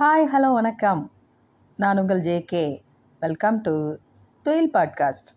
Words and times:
Hi 0.00 0.28
hello 0.36 0.52
வணக்கம். 0.52 1.10
நான் 1.76 1.98
உங்கள் 1.98 2.20
J 2.20 2.44
K. 2.44 2.82
Welcome 3.20 3.60
to 3.60 3.96
Thuyil 4.42 4.70
podcast 4.70 5.30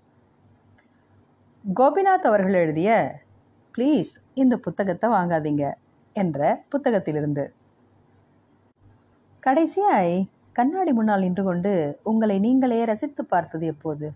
Gopinath 1.75 2.28
அவர்கள் 2.30 2.54
எழுதிய 2.54 3.20
ப்ளீஸ் 3.78 4.12
இந்த 4.34 4.58
புத்தகத்தை 4.58 5.10
வாங்காதீங்க 5.10 5.74
என்ற 6.14 6.64
புத்தகத்திலிருந்து. 6.70 7.50
கடைசியாய் 9.48 10.25
கண்ணாடி 10.54 10.93
முன்னால் 10.93 11.20
நின்று 11.20 11.43
கொண்டு 11.43 12.00
உங்களை 12.04 12.39
நீங்களே 12.39 12.84
ரசித்து 12.84 13.25
பார்த்தது 13.25 13.66
எப்போது? 13.66 14.11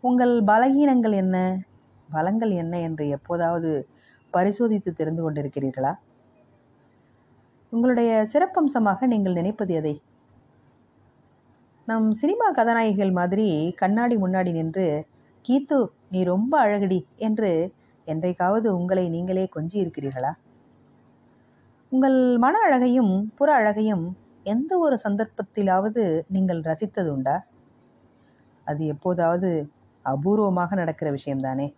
உங்கள் 0.00 0.42
பலகீனங்கள் 0.42 1.12
என்ன? 1.12 1.58
பலங்கள் 2.10 2.50
என்ன 2.50 2.80
என்று 2.80 3.08
எப்போதாவது 3.08 3.88
பரிசோதித்து 4.30 4.92
தெரிந்து 4.92 5.30
கொண்டிருக்கிறீர்களா? 5.30 5.94
உங்களுடைய 7.72 8.10
சிறப்பம்சமாக 8.32 9.06
நீங்கள் 9.06 9.32
நினைப்பது 9.32 9.74
எதை? 9.74 9.92
நம் 11.88 12.12
சினிமா 12.12 12.46
கதாநாயகிகள் 12.50 13.12
மாதிரி 13.12 13.46
கண்ணாடி 13.72 14.16
முன்னாடி 14.16 14.50
நின்று 14.52 14.86
கீத்து 15.44 15.78
நீ 16.08 16.24
ரொம்ப 16.24 16.52
அழகடி 16.58 17.00
என்று 17.16 17.50
என்றைக்காவது 18.06 18.68
உங்களை 18.76 19.08
நீங்களே 19.08 19.48
கொஞ்சி 19.56 19.76
இருக்கிறீர்களா? 19.84 20.32
உங்கள் 21.92 22.18
மன 22.36 22.54
அழகையும் 22.58 23.12
புற 23.34 23.48
அழகையும் 23.54 24.04
எந்த 24.42 24.78
ஒரு 24.78 24.98
சந்தர்ப்பத்திலாவது 24.98 26.04
நீங்கள் 26.28 26.62
ரசித்தது 26.62 27.10
உண்டா? 27.10 27.36
அது 28.66 28.82
எப்போதாவது 28.86 29.50
அபூர்வமாக 30.04 30.74
நடக்கிற 30.74 31.10
விஷயம்தானே? 31.10 31.68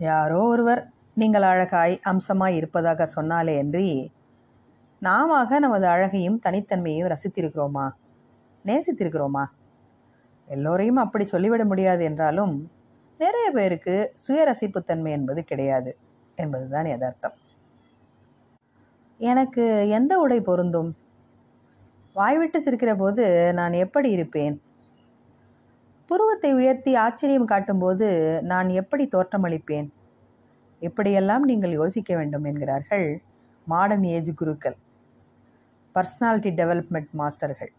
யாரோ 0.00 0.42
ஒருவர் 0.44 0.82
நீங்கள் 1.14 1.42
அழகாய் 1.42 1.94
அம்சமாய் 2.02 2.56
இருப்பதாக 2.56 3.06
சொன்னாலே 3.06 3.54
அன்றி 3.58 3.88
நாம 5.02 5.58
நமது 5.58 5.86
அழகையும் 5.86 6.40
தனித்தன்மையையும் 6.46 7.10
ரசித்திருக்கிறோமா? 7.10 7.90
நேசித்திருக்கிறோமா? 8.64 9.44
எல்லோரையும் 10.46 10.96
அப்படி 10.96 11.24
சொல்லிவிட 11.24 11.64
முடியாது 11.64 12.04
என்றாலும் 12.04 12.70
நிறைய 13.18 13.50
பேருக்கு 13.50 14.10
சுய 14.14 14.40
ரசிப்புத்தன்மை 14.44 15.10
என்பது 15.10 15.44
கிடையாது 15.44 15.98
என்பதுதான் 16.34 16.86
யதார்த்தம். 16.86 17.36
எனக்கு 19.20 19.88
எந்த 19.88 20.18
உடை 20.18 20.40
பொருந்தும்? 20.40 20.96
வாய்விட்டு 22.12 22.62
சிரிக்கிற 22.62 22.96
போது 22.98 23.52
நான் 23.52 23.72
எப்படி 23.72 24.10
இருப்பேன்? 24.10 24.62
புருவத்தை 26.06 26.52
உயர்த்தி 26.52 26.94
ஆச்சரியம் 26.94 27.44
காட்டும்போது 27.44 28.40
நான் 28.42 28.68
எப்படி 28.68 29.08
தோற்றமளிப்பேன் 29.16 29.88
இப்படியெல்லாம் 30.78 31.42
நீங்கள் 31.42 31.70
யோசிக்க 31.70 32.16
வேண்டும் 32.16 32.44
என்கிறார்கள் 32.44 33.22
மாடர்ன் 33.66 34.02
ஏஜ் 34.02 34.30
குருக்கள். 34.34 34.76
Personality 35.94 36.50
development 36.60 37.10
மாஸ்டர்கள். 37.18 37.72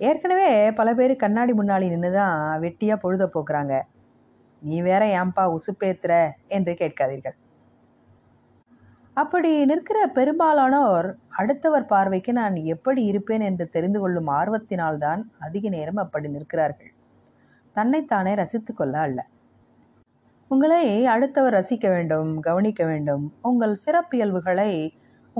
ஏற்கனவே 0.00 0.72
பல 0.72 0.94
பேர் 0.94 1.12
கண்ணாடி 1.16 1.52
முன்னாடி 1.52 1.88
நின்று 1.88 2.10
தான் 2.12 2.60
வெட்டியாக 2.60 2.96
பொழுத 2.96 3.24
போக்குறாங்க. 3.34 3.74
நீ 4.62 4.76
வேற 4.80 5.02
ஏன்பா 5.20 5.44
உசுப்பேத்துற 5.56 6.12
என்று 6.48 6.72
கேட்காதீர்கள். 6.72 7.36
அப்படி 9.14 9.50
நிற்கிற 9.64 9.98
பெரும்பாலானோர் 10.06 11.08
அடுத்தவர் 11.28 11.86
பார்வைக்கு 11.86 12.32
நான் 12.32 12.56
எப்படி 12.74 13.02
இருப்பேன் 13.04 13.40
என்று 13.40 13.68
தெரிந்து 13.68 14.00
கொள்ளும் 14.00 14.26
ஆர்வத்தினால்தான் 14.26 15.22
அதிக 15.38 15.68
நேரம் 15.68 15.96
அப்படி 15.96 16.28
நிற்கிறார்கள். 16.28 16.92
தன்னைத்தானே 17.76 18.34
ரசித்து 18.34 18.74
கொள்ள 18.74 18.98
அல்ல. 18.98 19.20
உங்களை 20.50 21.06
அடுத்தவர் 21.06 21.54
ரசிக்க 21.54 21.88
வேண்டும் 21.88 22.30
கவனிக்க 22.40 22.84
வேண்டும். 22.84 23.24
உங்கள் 23.42 23.74
சிறப்பியல்புகளை 23.84 24.70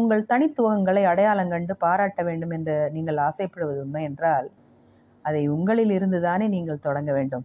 உங்கள் 0.01 0.29
தனித்துவங்களை 0.33 1.03
அடையாளம் 1.11 1.53
கண்டு 1.53 1.75
பாராட்ட 1.85 2.21
வேண்டும் 2.29 2.53
என்று 2.57 2.77
நீங்கள் 2.97 3.21
ஆசைப்படுவது 3.29 3.79
உண்மை 3.85 4.03
என்றால் 4.09 4.49
அதை 5.25 5.43
உங்களில் 5.55 5.93
இருந்துதானே 5.97 6.47
நீங்கள் 6.57 6.85
தொடங்க 6.87 7.11
வேண்டும். 7.17 7.45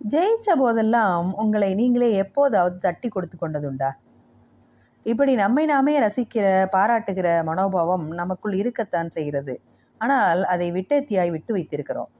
ஜெயிச்ச 0.00 0.48
போதெல்லாம் 0.60 1.28
உங்களை 1.42 1.70
நீங்களே 1.80 2.08
எப்போதாவது 2.24 2.76
தட்டி 2.84 3.08
கொடுத்து 3.08 3.36
கொண்டதுண்டா? 3.38 3.90
இப்படி 5.06 5.32
நம்மை 5.42 5.64
நாமே 5.72 5.94
ரசிக்கிற 6.04 6.46
பாராட்டுகிற 6.74 7.28
மனோபாவம் 7.48 8.06
நமக்குள் 8.20 8.54
இருக்கத்தான் 8.60 9.10
செய்கிறது. 9.16 9.54
ஆனால் 10.00 10.40
அதை 10.52 10.68
விட்டேத்தியாய் 10.76 11.34
விட்டு 11.34 11.52
வைத்திருக்கிறோம். 11.56 12.10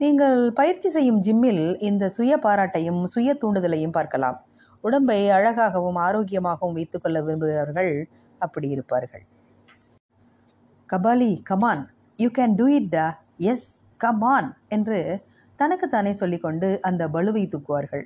நீங்கள் 0.00 0.38
பயிற்சி 0.58 0.88
செய்யும் 0.96 1.22
ஜிம்மில் 1.26 1.64
இந்த 1.88 2.04
சுய 2.16 2.32
பாராட்டையும் 2.46 3.00
சுய 3.14 3.32
தூண்டுதலையும் 3.42 3.96
பார்க்கலாம். 3.98 4.38
உடம்பை 4.84 5.18
அழகாகவும் 5.30 5.98
ஆரோக்கியமாகவும் 6.06 6.76
வைத்துக்கொள்ள 6.78 7.18
விரும்புகிறவர்கள் 7.22 7.92
அப்படி 8.38 8.68
இருப்பார்கள். 8.68 9.24
Kabali 10.90 11.30
come on 11.42 11.82
you 12.18 12.28
can 12.38 12.54
do 12.54 12.66
it 12.66 12.88
டா 12.88 13.06
எஸ் 13.36 13.68
கமான் 13.96 14.50
என்று 14.68 14.98
தனக்குத்தானே 15.56 16.12
சொல்லிக்கொண்டு 16.12 16.68
அந்த 16.80 17.08
பலுவை 17.08 17.44
தூக்குவார்கள். 17.54 18.04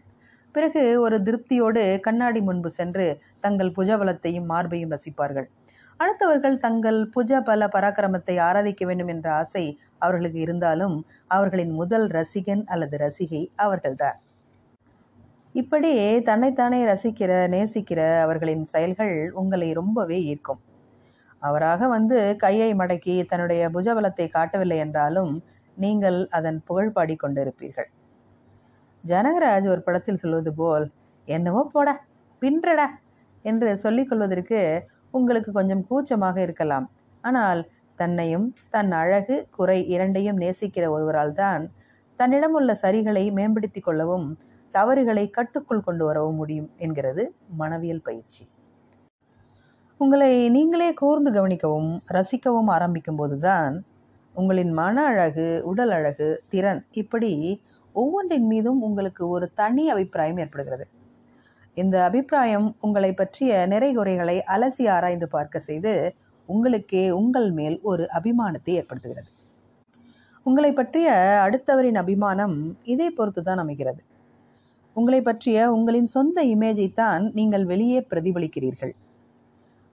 பிறகு 0.55 0.83
ஒரு 1.01 1.17
திருப்தியோடு 1.23 1.83
கண்ணாடி 2.01 2.41
முன்பு 2.41 2.71
சென்று 2.71 3.07
தங்கள் 3.41 3.75
புஜபலத்தையும் 3.77 4.49
மார்பையும் 4.53 4.93
ரசிப்பார்கள். 4.95 5.49
அடுத்தவர்கள் 6.01 6.57
தங்கள் 6.57 6.99
புஜ 7.15 7.41
பல 7.43 7.67
பராக்கிரமத்தை 7.67 8.35
ஆராதிக்க 8.41 8.85
வேண்டும் 8.87 9.09
என்ற 9.09 9.27
ஆசை 9.33 9.65
அவர்களுக்கு 9.99 10.39
இருந்தாலும் 10.39 10.97
அவர்களின் 11.27 11.73
முதல் 11.73 12.07
ரசிகன் 12.09 12.65
அல்லது 12.65 12.97
ரசிகை 12.97 13.43
அவர்கள்தான். 13.57 14.19
இப்படி 15.55 15.91
தன்னைத்தானே 16.23 16.79
ரசிக்கிற 16.85 17.33
நேசிக்கிற 17.55 18.01
அவர்களின் 18.21 18.63
செயல்கள் 18.65 19.17
உங்களை 19.41 19.67
ரொம்பவே 19.73 20.19
ஈர்க்கும். 20.25 20.61
அவராக 21.43 21.89
வந்து 21.89 22.19
கையை 22.37 22.69
மடக்கி 22.75 23.15
தன்னுடைய 23.31 23.63
புஜபலத்தை 23.71 24.27
காட்டவில்லை 24.29 24.79
என்றாலும் 24.85 25.33
நீங்கள் 25.77 26.19
அதன் 26.39 26.59
புகழ் 26.69 26.95
கொண்டிருப்பீர்கள். 27.25 27.89
ஜனகராஜ் 29.05 29.67
ஒரு 29.75 29.83
படத்தில் 29.83 30.21
சொல்வது 30.23 30.53
போல் 30.55 30.87
என்னவோ 31.29 31.63
போட 31.75 31.89
பின்றட 32.43 32.81
என்று 33.45 33.71
சொல்லிக்கொள்வதற்கு 33.85 34.61
உங்களுக்கு 35.15 35.53
கொஞ்சம் 35.53 35.85
கூச்சமாக 35.91 36.37
இருக்கலாம். 36.41 36.87
ஆனால் 37.25 37.63
தன்னையும் 37.99 38.47
தன் 38.71 38.93
அழகு 39.01 39.37
குறை 39.51 39.79
இரண்டையும் 39.95 40.41
நேசிக்கிற 40.45 40.85
ஒருவரால் 40.91 41.37
தான் 41.43 41.63
தன்னிடம் 42.21 42.57
உள்ள 42.59 42.71
சரிகளை 42.83 43.25
மேம்படுத்தி 43.33 43.81
கொள்ளவும் 43.81 44.27
தவறுகளை 44.73 45.25
கட்டுக்குள் 45.31 45.87
கொண்டு 45.87 46.05
வரவும் 46.05 46.35
முடியும் 46.35 46.71
என்கிறது 46.79 47.23
மனவியல் 47.59 48.03
பயிற்சி. 48.03 48.45
உங்களை 50.01 50.33
நீங்களே 50.49 50.89
கூர்ந்து 50.93 51.31
கவனிக்கவும் 51.31 51.91
ரசிக்கவும் 52.13 52.71
ஆரம்பிக்கும் 52.77 53.17
போதுதான் 53.17 53.75
உங்களின் 54.35 54.73
மன 54.73 54.97
அழகு 55.05 55.47
உடல் 55.71 55.91
அழகு 55.91 56.29
திறன் 56.49 56.81
இப்படி 56.93 57.33
ஒவ்வொன்றின் 57.95 58.47
மீதும் 58.47 58.81
உங்களுக்கு 58.81 59.23
ஒரு 59.29 59.47
தனி 59.55 59.85
அபிப்பிராயம் 59.91 60.39
ஏற்படுகிறது. 60.39 60.85
இந்த 61.77 61.97
அபிப்பிராயம் 62.05 62.67
உங்களை 62.81 63.11
பற்றிய 63.15 63.67
நிறை 63.67 63.91
குறைகளை 63.95 64.37
அலசி 64.55 64.85
ஆராய்ந்து 64.89 65.29
பார்க்க 65.29 65.67
செய்து 65.69 65.93
உங்களுக்கே 66.49 67.05
உங்கள் 67.21 67.51
மேல் 67.51 67.77
ஒரு 67.83 68.05
அபிமானத்தை 68.19 68.73
ஏற்படுத்துகிறது. 68.81 69.31
உங்களை 70.47 70.73
பற்றிய 70.73 71.09
அடுத்தவரின் 71.45 72.01
அபிமானம் 72.03 72.57
இதை 72.85 73.11
பொறுத்து 73.11 73.43
தான் 73.43 73.63
அமைகிறது. 73.65 74.03
உங்களை 74.97 75.21
பற்றிய 75.23 75.59
உங்களின் 75.75 76.09
சொந்த 76.15 76.39
இமேஜை 76.55 76.87
தான் 76.93 77.23
நீங்கள் 77.39 77.65
வெளியே 77.65 78.01
பிரதிபலிக்கிறீர்கள். 78.11 78.93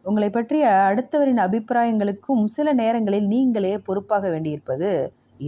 உங்களை 0.06 0.30
பற்றிய 0.30 0.66
அடுத்தவரின் 0.90 1.42
அபிப்பிராயங்களுக்கும் 1.46 2.44
சில 2.56 2.74
நேரங்களில் 2.74 3.28
நீங்களே 3.28 3.74
பொறுப்பாக 3.88 4.26
வேண்டியிருப்பது 4.30 4.90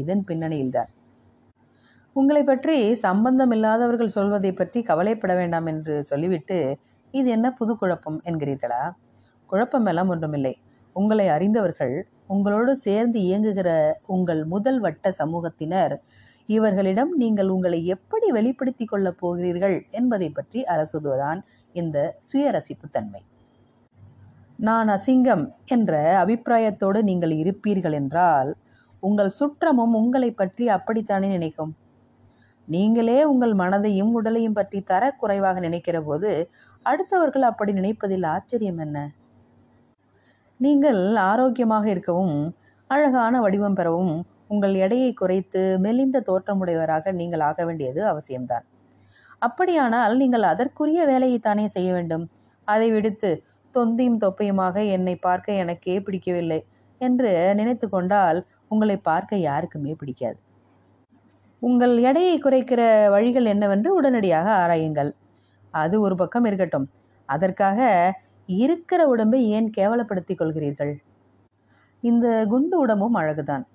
இதன் 0.02 0.24
பின்னணியில்தான். 0.30 0.90
உங்களை 2.16 2.44
பற்றி 2.44 2.78
சம்பந்தம் 3.06 3.54
இல்லாதவர்கள் 3.56 4.16
சொல்வதை 4.16 4.52
பற்றி 4.54 4.80
கவலைப்பட 4.82 5.34
வேண்டாம் 5.36 5.68
என்று 5.74 5.94
சொல்லிவிட்டு 6.04 6.58
இது 7.14 7.28
என்ன 7.30 7.48
புது 7.60 7.74
குழப்பம் 7.78 8.20
என்கிறீர்களா? 8.30 8.82
குழப்பமெல்லாம் 9.50 10.12
ஒன்றுமில்லை. 10.16 10.54
உங்களை 10.96 11.28
அறிந்தவர்கள் 11.30 11.96
உங்களோடு 12.28 12.72
சேர்ந்து 12.78 13.20
இயங்குகிற 13.20 13.70
உங்கள் 14.08 14.42
முதல் 14.46 14.80
வட்ட 14.80 15.14
சமூகத்தினர் 15.20 15.94
இவர்களிடம் 16.46 17.12
நீங்கள் 17.16 17.50
உங்களை 17.50 17.86
எப்படி 17.86 18.32
வெளிப்படுத்தி 18.32 18.86
கொள்ளப் 18.86 19.20
போகிறீர்கள் 19.20 19.76
என்பதை 19.92 20.30
பற்றி 20.30 20.62
அரசுதுவதான் 20.64 21.40
இந்த 21.72 21.98
சுயரசிப்பு 22.32 22.88
தன்மை. 22.92 23.22
நான் 24.56 24.88
அசிங்கம் 24.88 25.46
என்ற 25.66 25.92
அபிப்பிராயத்தோடு 26.24 27.00
நீங்கள் 27.04 27.32
இருப்பீர்கள் 27.32 27.92
என்றால் 27.92 28.58
உங்கள் 29.00 29.32
சுற்றமும் 29.40 29.94
உங்களை 29.94 30.32
பற்றி 30.32 30.66
அப்படித்தானே 30.70 31.28
நினைக்கும்? 31.28 31.72
நீங்களே 32.68 33.24
உங்கள் 33.24 33.54
மனதையும் 33.54 34.12
உடலையும் 34.12 34.58
பற்றி 34.60 34.80
தர 34.82 35.04
குறைவாக 35.12 35.60
நினைக்கிற 35.60 35.98
போது 36.02 36.50
அடுத்தவர்கள் 36.86 37.42
அப்படி 37.42 37.72
நினைப்பதில் 37.74 38.26
ஆச்சரியம் 38.26 38.78
என்ன? 38.78 38.98
நீங்கள் 40.60 41.02
ஆரோக்கியமாக 41.16 41.90
இருக்கவும் 41.90 42.38
அழகான 42.90 43.42
வடிவம் 43.42 43.74
பெறவும் 43.74 44.16
உங்கள் 44.52 44.76
எடையை 44.76 45.12
குறைத்து 45.14 45.62
மெலிந்த 45.80 46.24
தோற்றமுடையவராக 46.30 47.12
நீங்கள் 47.12 47.44
ஆக 47.50 47.66
வேண்டியது 47.66 48.02
அவசியம்தான். 48.12 48.66
அப்படியானால் 49.40 50.14
நீங்கள் 50.18 50.46
அதற்குரிய 50.52 51.02
வேலையை 51.06 51.40
தானே 51.40 51.66
செய்ய 51.68 51.90
வேண்டும்? 51.94 52.26
அதை 52.68 52.88
விடுத்து 52.92 53.32
தொந்தியும் 53.76 54.22
தொப்பையுமாக 54.24 54.78
என்னை 54.96 55.16
பார்க்க 55.28 55.62
எனக்கே 55.64 55.96
பிடிக்கவில்லை 56.00 56.60
என்று 57.02 57.30
நினைத்து 57.60 57.86
கொண்டால் 57.90 58.40
உங்களை 58.68 58.98
பார்க்க 59.10 59.38
யாருக்குமே 59.50 59.94
பிடிக்காது. 59.94 60.40
உங்கள் 61.62 61.96
எடையை 62.10 62.36
குறைக்கிற 62.38 62.82
வழிகள் 63.10 63.48
என்னவென்று 63.54 63.90
உடனடியாக 63.96 64.48
ஆராயுங்கள். 64.62 65.12
அது 65.74 65.96
ஒரு 66.02 66.16
பக்கம் 66.16 66.46
இருக்கட்டும். 66.46 66.88
அதற்காக 67.30 67.80
இருக்கிற 68.46 69.02
உடம்பை 69.08 69.40
ஏன் 69.58 69.68
கேவலப்படுத்திக் 69.78 70.40
கொள்கிறீர்கள்? 70.40 70.94
இந்த 72.04 72.28
குண்டு 72.52 72.76
உடம்பும் 72.80 73.18
அழகுதான். 73.20 73.66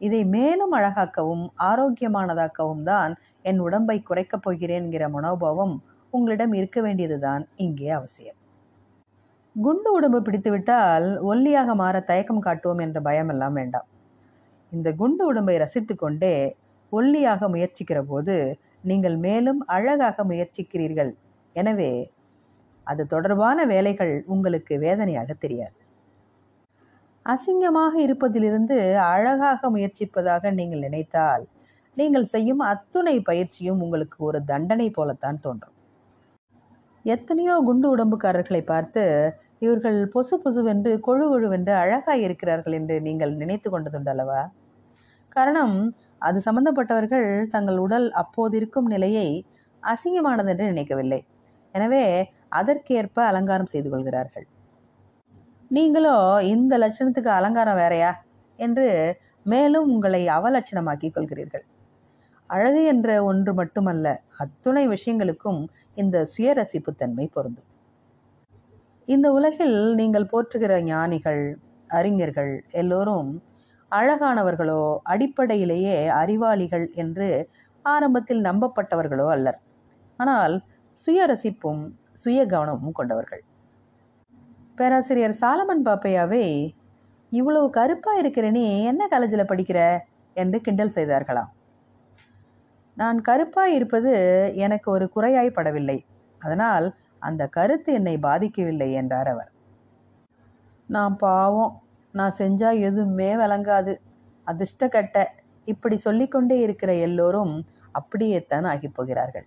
இதை 0.00 0.24
மேலும் 0.24 0.72
அழகாக்கவும் 0.72 1.44
ஆரோக்கியமானதாக்கவும் 1.70 2.82
தான் 2.82 3.12
என் 3.42 3.58
உடம்பை 3.58 4.02
குறைக்கப் 4.02 4.44
போகிறேன்கிற 4.46 5.08
மனோபாவம் 5.08 5.74
உங்களிடம் 6.12 6.52
இருக்க 6.52 6.80
வேண்டியதுதான். 6.80 7.48
இங்கே 7.56 7.88
அவசியம். 7.90 8.38
குண்டு 9.56 9.92
உடம்பு 9.92 10.18
பிடித்துவிட்டால் 10.22 11.06
ஒல்லியாக 11.20 11.74
மாற 11.74 12.00
தயக்கம் 12.00 12.40
காட்டுவோம் 12.40 12.78
என்ற 12.78 13.00
பயம் 13.00 13.28
எல்லாம் 13.28 13.52
வேண்டாம். 13.52 13.86
இந்த 14.72 14.92
குண்டு 14.92 15.26
உடம்பை 15.26 15.56
ரசித்து 15.56 15.94
கொண்டே 15.96 16.34
ஒல்லியாக 16.92 17.48
முயற்சிக்கிற 17.48 18.00
போது 18.02 18.58
நீங்கள் 18.80 19.16
மேலும் 19.16 19.60
அழகாக 19.66 20.24
முயற்சிக்கிறீர்கள். 20.24 21.12
எனவே 21.56 21.92
அது 22.86 23.06
தொடர்பான 23.06 23.58
வேலைகள் 23.64 24.14
உங்களுக்கு 24.26 24.74
வேதனையாக 24.78 25.30
தெரியாது. 25.34 25.76
அசிங்கமாக 27.32 27.94
இருப்பதிலிருந்து 28.06 28.76
அழகாக 29.12 29.70
முயற்சிப்பதாக 29.74 30.52
நீங்கள் 30.58 30.84
நினைத்தால் 30.86 31.44
நீங்கள் 31.96 32.26
செய்யும் 32.32 32.62
அத்துணை 32.72 33.16
பயிற்சியும் 33.28 33.80
உங்களுக்கு 33.84 34.18
ஒரு 34.28 34.38
தண்டனை 34.50 34.88
போலத்தான் 34.98 35.38
தோன்றும். 35.44 35.74
எத்தனையோ 37.04 37.54
குண்டு 37.66 37.86
உடம்புக்காரர்களை 37.94 38.60
பார்த்து 38.70 39.02
இவர்கள் 39.64 39.98
பொசு 40.14 40.36
பொசுவென்று 40.44 40.92
கொழு 41.06 41.24
கொழுவென்று 41.32 41.72
அழகாக 41.82 42.18
இருக்கிறார்கள் 42.26 42.76
என்று 42.78 42.96
நீங்கள் 43.06 43.32
நினைத்து 43.42 43.70
கொண்டதுண்டல்லவா 43.70 44.40
காரணம் 45.36 45.76
அது 46.26 46.38
சம்பந்தப்பட்டவர்கள் 46.46 47.28
தங்கள் 47.54 47.78
உடல் 47.84 48.08
அப்போது 48.22 48.54
இருக்கும் 48.60 48.90
நிலையை 48.94 49.28
அசிங்கமானது 49.82 50.50
என்று 50.52 50.66
நினைக்கவில்லை. 50.72 51.20
எனவே 51.74 52.04
அதற்கேற்ப 52.58 53.18
அலங்காரம் 53.30 53.72
செய்து 53.72 53.88
கொள்கிறார்கள். 53.90 54.46
நீங்களோ 55.68 56.42
இந்த 56.42 56.78
லட்சணத்துக்கு 56.78 57.30
அலங்காரம் 57.30 57.74
வேறையா? 57.74 58.24
என்று 58.56 59.16
மேலும் 59.42 59.88
உங்களை 59.90 60.28
அவலட்சணமாக்கிக் 60.28 61.14
கொள்கிறீர்கள். 61.14 61.64
அழகு 62.46 62.84
என்ற 62.84 63.24
ஒன்று 63.24 63.54
மட்டுமல்ல 63.54 64.22
அத்துணை 64.38 64.88
விஷயங்களுக்கும் 64.88 65.66
இந்த 65.94 66.26
சுயரசிப்புத்தன்மை 66.36 67.26
பொருந்தும். 67.32 67.68
இந்த 69.08 69.32
உலகில் 69.32 69.94
நீங்கள் 69.94 70.30
போற்றுகிற 70.32 70.82
ஞானிகள் 70.82 71.58
அறிஞர்கள் 71.88 72.64
எல்லோரும் 72.70 73.42
அழகானவர்களோ 73.92 74.96
அடிப்படையிலேயே 75.02 76.08
அறிவாளிகள் 76.08 76.90
என்று 76.94 77.50
ஆரம்பத்தில் 77.82 78.40
நம்பப்பட்டவர்களோ 78.40 79.28
அல்லர். 79.28 79.60
ஆனால் 80.16 80.64
சுயரசிப்பும் 81.06 81.82
சுய 82.12 82.46
கவனமும் 82.46 82.92
கொண்டவர்கள். 82.92 83.44
பேராசிரியர் 84.78 85.36
சாலமன் 85.40 85.84
பாப்பையாவே 85.84 86.70
இவ்வளவு 87.30 87.70
கருப்பா 87.70 88.12
இருக்கிற 88.14 88.50
நீ 88.50 88.84
என்ன 88.84 89.06
காலேஜில் 89.06 89.48
படிக்கிற? 89.48 89.98
என்று 90.34 90.60
கிண்டல் 90.60 90.92
செய்தார்களாம். 90.94 91.50
நான் 92.96 93.22
கருப்பாய் 93.28 93.74
இருப்பது 93.74 94.12
எனக்கு 94.54 94.90
ஒரு 94.90 95.10
குறையாய் 95.16 95.56
படவில்லை. 95.56 95.98
அதனால் 96.38 96.96
அந்த 97.18 97.46
கருத்து 97.46 97.92
என்னை 97.92 98.18
பாதிக்கவில்லை 98.18 98.92
என்றார் 98.92 99.28
அவர். 99.28 99.50
நான் 100.88 101.16
பாவம். 101.16 101.82
நான் 102.12 102.34
செஞ்சா 102.38 102.80
எதுவுமே 102.80 103.36
விளங்காது. 103.36 103.94
அதிர்ஷ்டக்கட்ட. 104.46 105.24
இப்படி 105.64 105.96
சொல்லிக்கொண்டே 105.96 106.58
இருக்கிற 106.60 106.94
எல்லோரும் 106.94 107.64
அப்படியேத்தான் 107.92 108.66
ஆகிப் 108.66 108.94
போகிறார்கள். 108.94 109.46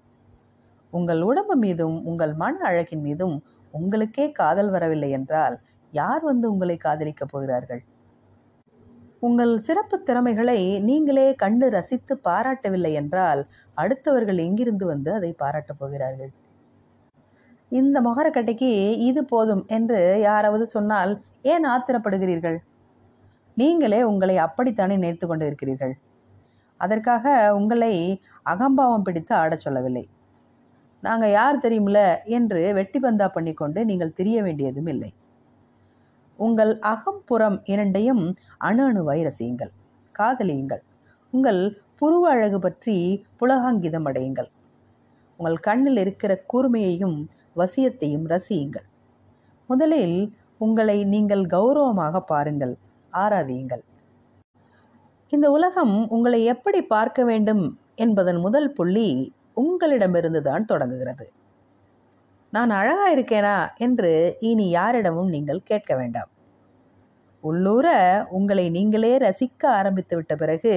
உங்கள் 0.94 1.22
உடம்பு 1.22 1.56
மீதும் 1.56 2.06
உங்கள் 2.06 2.34
மன 2.34 2.72
அழகின் 2.72 3.02
மீதும் 3.02 3.44
உங்களுக்கே 3.72 4.32
காதல் 4.32 4.70
வரவில்லை 4.70 5.10
என்றால் 5.10 5.60
யார் 5.92 6.24
வந்து 6.24 6.52
உங்களை 6.52 6.78
காதலிக்கப் 6.78 7.32
போகிறார்கள்? 7.32 7.82
உங்கள் 9.20 9.58
சிறப்பு 9.58 10.04
திறமைகளை 10.04 10.80
நீங்களே 10.80 11.36
கண்டு 11.36 11.70
ரசித்து 11.70 12.22
பாராட்டவில்லை 12.28 12.92
என்றால் 12.94 13.48
அடுத்தவர்கள் 13.78 14.38
எங்கிருந்து 14.38 14.86
வந்து 14.86 15.14
அதை 15.14 15.34
பாராட்டப் 15.34 15.80
போகிறார்கள்? 15.80 16.32
இந்த 17.72 18.02
மொகரக்கட்டைக்கு 18.02 18.98
இது 19.00 19.26
போதும் 19.26 19.66
என்று 19.68 20.20
யாராவது 20.22 20.66
சொன்னால் 20.66 21.12
ஏன் 21.42 21.66
ஆத்திரப்படுகிறீர்கள்? 21.66 22.58
நீங்களே 23.58 24.04
உங்களை 24.04 24.38
அப்படித்தானே 24.38 24.96
நினைத்து 24.96 25.28
கொண்டிருக்கிறீர்கள்? 25.28 25.94
அதற்காக 26.78 27.56
உங்களை 27.56 27.94
அகம்பாவம் 28.46 29.02
பிடித்து 29.02 29.36
ஆடச் 29.36 29.60
சொல்லவில்லை. 29.60 30.06
நாங்கள் 31.04 31.32
யார் 31.32 31.64
தெரியுமில்ல? 31.64 32.00
என்று 32.38 32.62
வெட்டி 32.74 33.00
பந்தா 33.00 33.28
பண்ணிக்கொண்டு 33.28 33.80
நீங்கள் 33.86 34.14
தெரிய 34.14 34.38
வேண்டியதும் 34.44 34.86
இல்லை 34.86 35.12
உங்கள் 36.40 36.72
அகம்புறம் 36.80 37.58
இரண்டையும் 37.64 38.24
அணு 38.58 38.84
அணுவாய் 38.90 39.26
ரசியுங்கள் 39.28 39.72
காதலியுங்கள். 40.16 40.84
உங்கள் 41.34 41.62
புருவ 42.02 42.24
அழகு 42.30 42.60
பற்றி 42.60 42.96
புலகாங்கிதம் 43.40 44.08
அடையுங்கள். 44.10 44.50
உங்கள் 45.40 45.58
கண்ணில் 45.58 45.98
இருக்கிற 45.98 46.32
கூர்மையையும் 46.54 47.18
வசியத்தையும் 47.56 48.26
ரசியுங்கள். 48.28 48.88
முதலில் 49.70 50.18
உங்களை 50.58 50.98
நீங்கள் 51.06 51.44
கௌரவமாக 51.46 52.22
பாருங்கள். 52.22 52.74
ஆராதியுங்கள். 53.14 53.84
இந்த 55.30 55.48
உலகம் 55.52 55.96
உங்களை 56.08 56.40
எப்படி 56.44 56.80
பார்க்க 56.82 57.24
வேண்டும் 57.24 57.64
என்பதன் 57.96 58.40
முதல் 58.40 58.70
புள்ளி 58.74 59.10
உங்களிடமிருந்து 59.60 60.42
தான் 60.42 60.66
தொடங்குகிறது. 60.66 61.26
நான் 62.54 62.70
அழகா 62.70 63.08
இருக்கேனா 63.14 63.56
என்று 63.78 64.12
இனி 64.40 64.68
யாரிடமும் 64.70 65.30
நீங்கள் 65.30 65.62
கேட்க 65.64 65.92
வேண்டாம். 65.96 66.30
உள்ளூர 67.44 67.88
உங்களை 68.30 68.66
நீங்களே 68.70 69.14
ரசிக்க 69.18 69.64
ஆரம்பித்து 69.80 70.16
விட்ட 70.16 70.34
பிறகு 70.36 70.74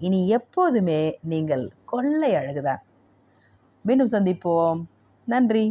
இனி 0.00 0.20
எப்போதுமே 0.28 1.00
நீங்கள் 1.22 1.64
கொள்ளை 1.84 2.30
அழகுதான். 2.34 2.82
மீண்டும் 3.84 4.12
சந்திப்போம். 4.12 4.80
நன்றி. 5.28 5.64